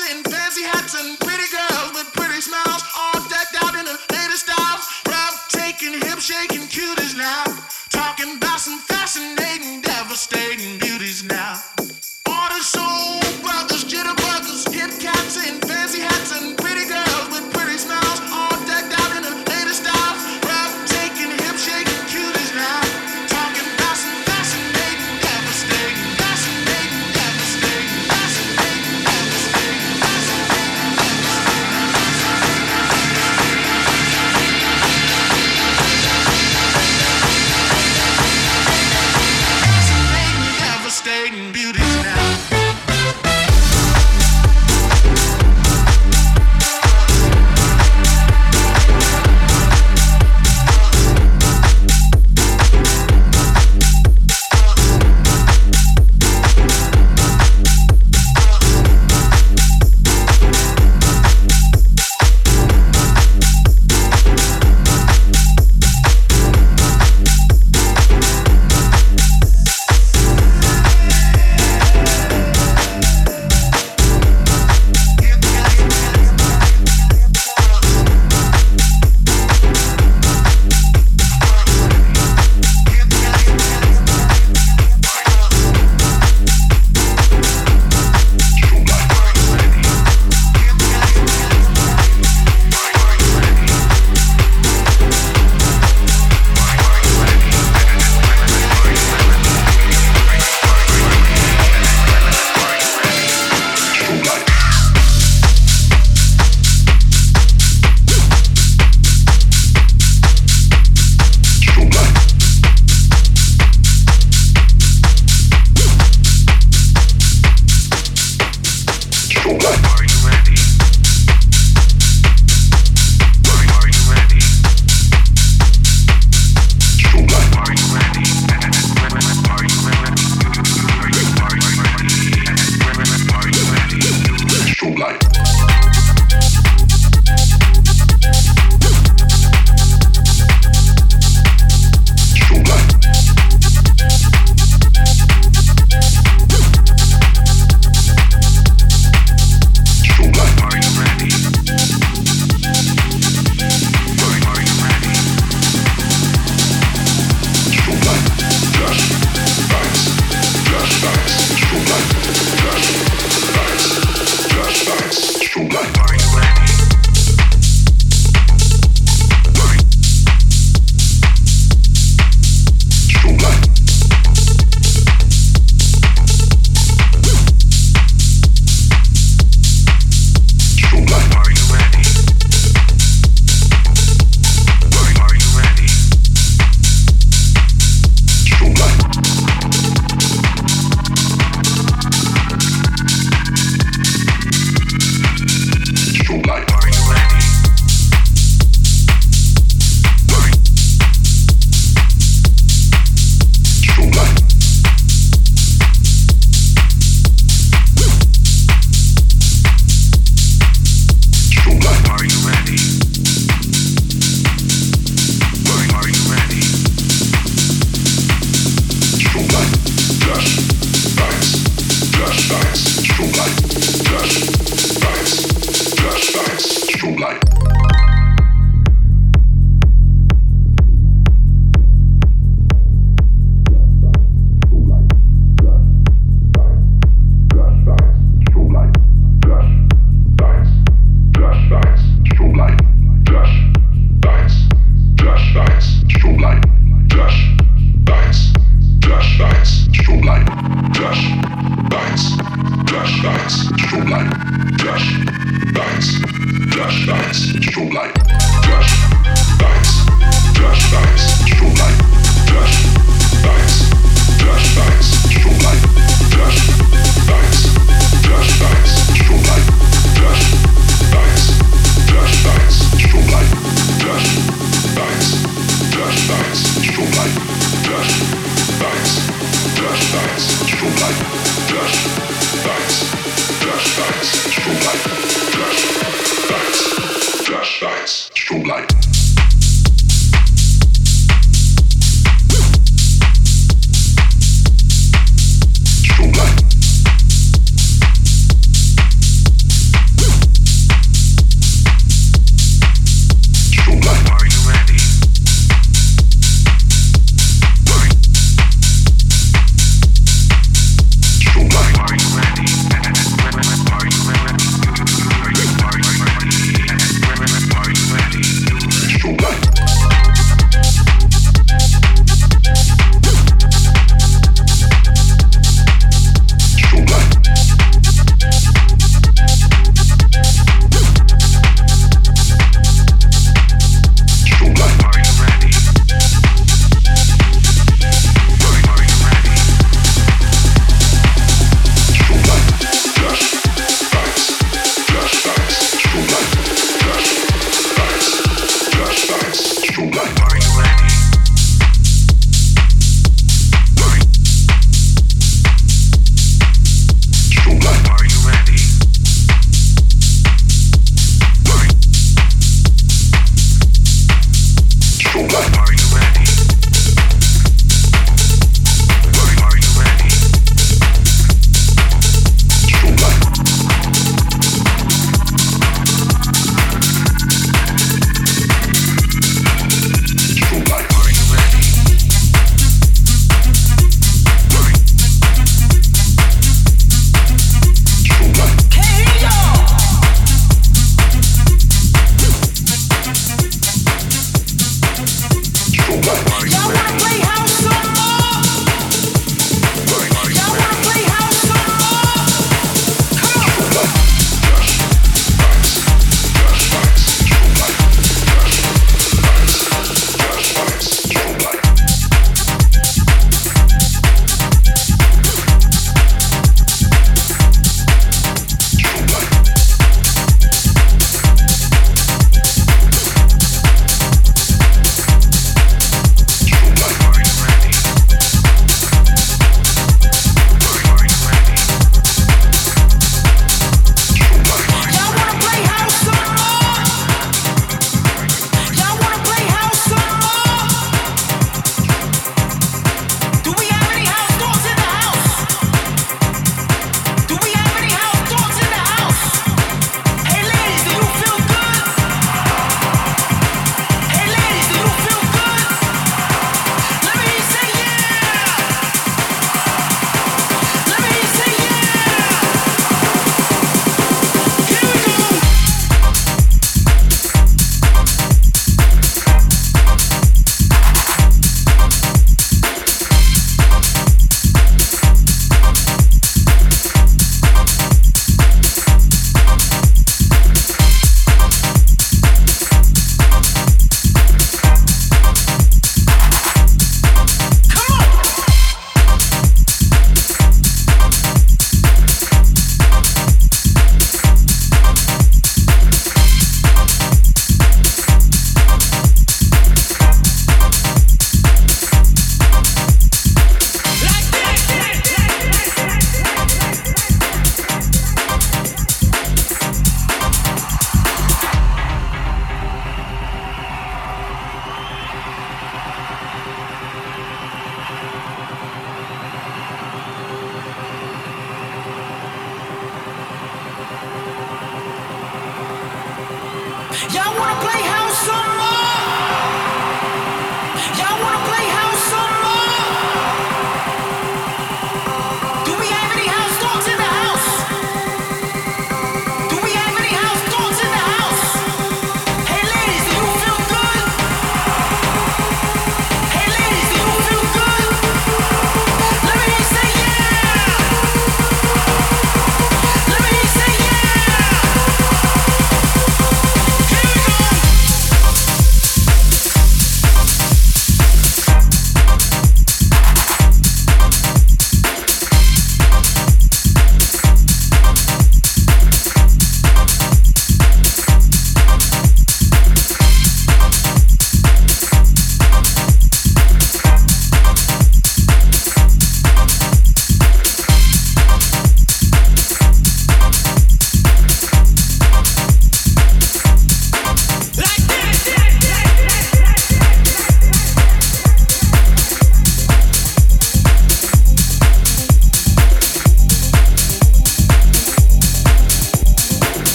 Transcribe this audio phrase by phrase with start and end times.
[0.00, 4.46] in fancy hats and pretty girls with pretty smiles, all decked out in the latest
[4.46, 4.86] styles.
[5.04, 7.44] Breathtaking, hip shaking cuties now.
[7.90, 11.77] Talking about some fascinating, devastating beauties now.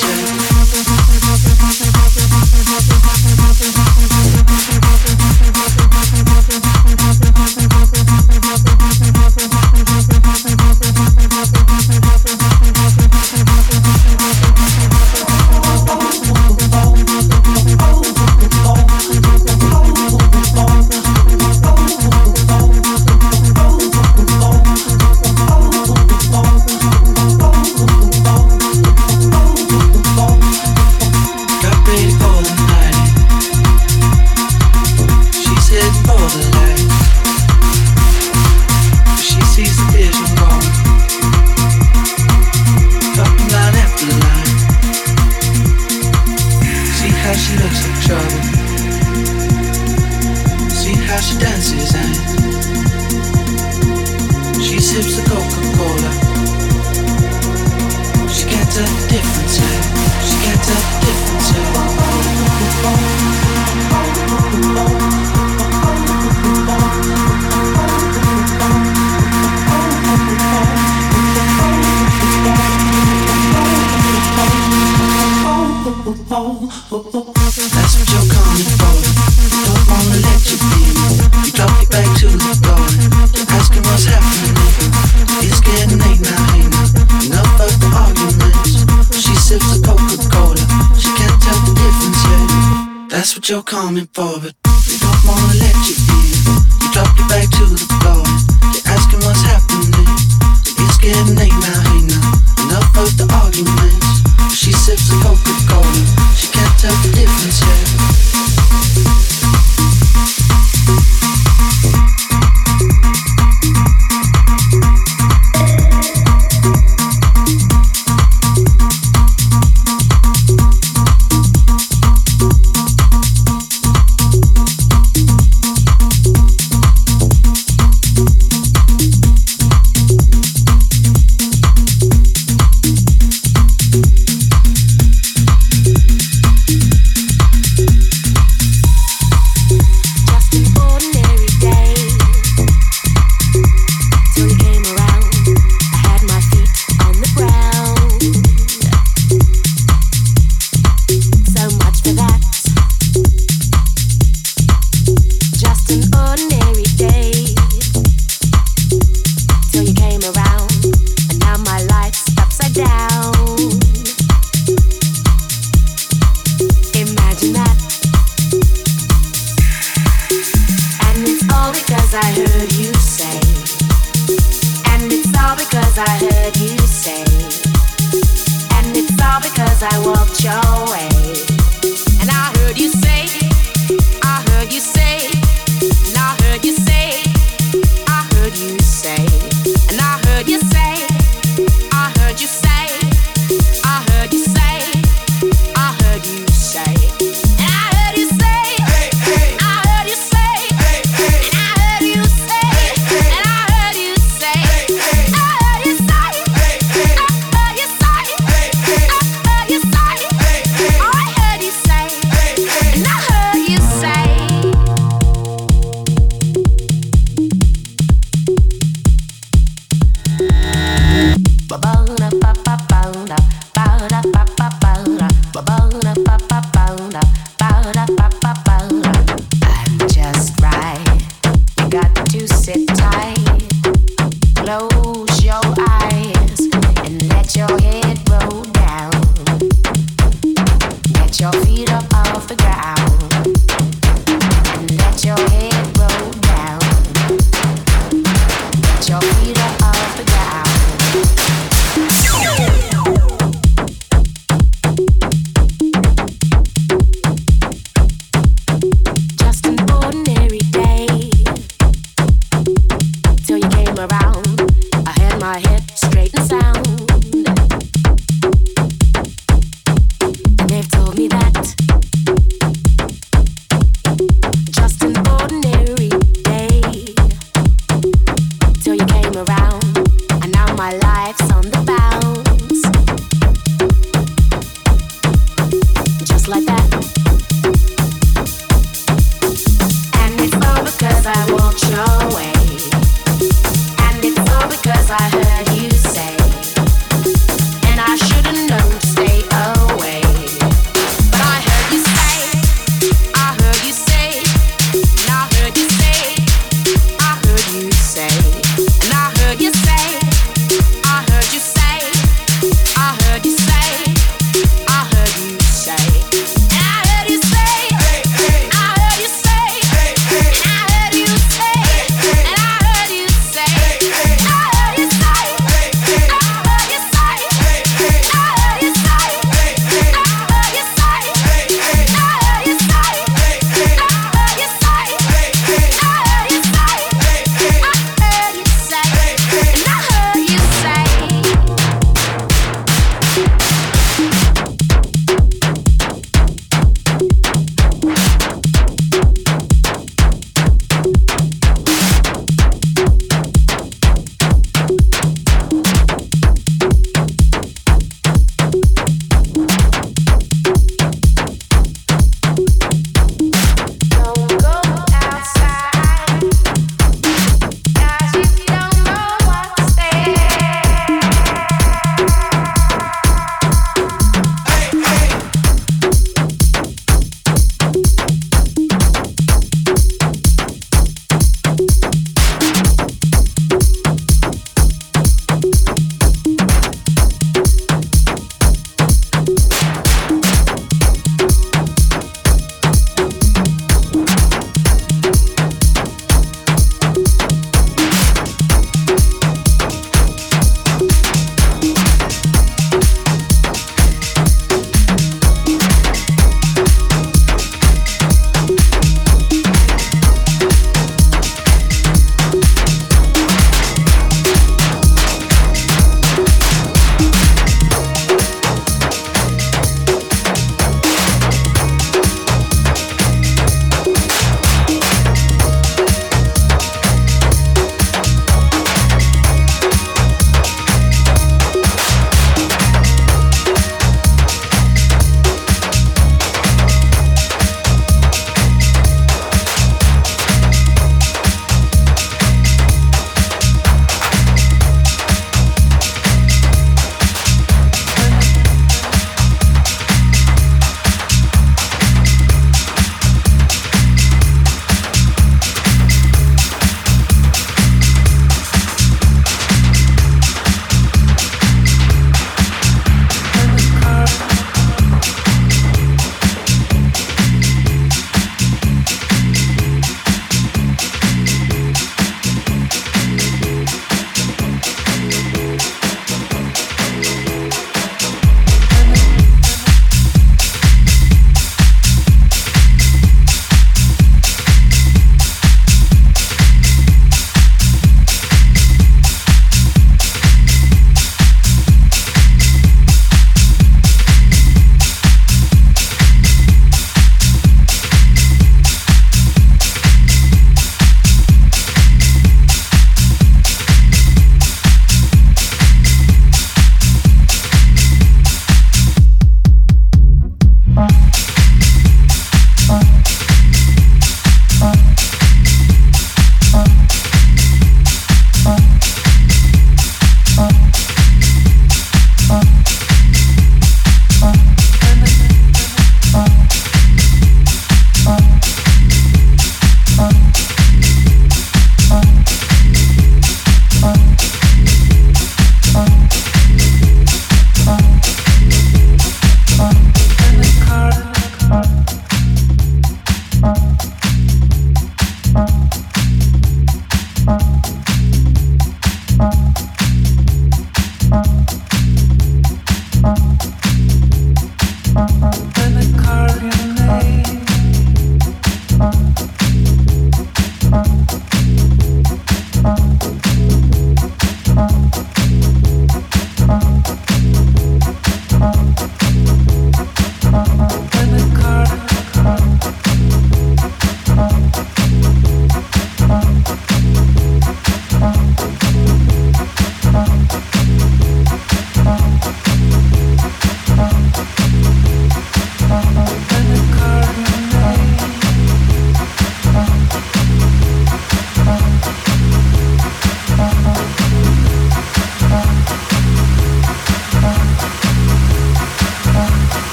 [0.00, 0.37] to